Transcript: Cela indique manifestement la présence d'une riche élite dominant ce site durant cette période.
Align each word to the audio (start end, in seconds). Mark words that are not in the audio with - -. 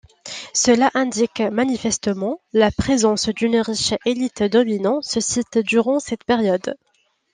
Cela 0.55 0.89
indique 0.95 1.41
manifestement 1.41 2.41
la 2.53 2.71
présence 2.71 3.29
d'une 3.29 3.57
riche 3.57 3.93
élite 4.03 4.41
dominant 4.41 4.99
ce 5.03 5.19
site 5.19 5.59
durant 5.59 5.99
cette 5.99 6.23
période. 6.23 6.75